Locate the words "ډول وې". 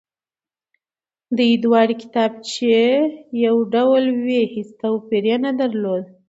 3.73-4.41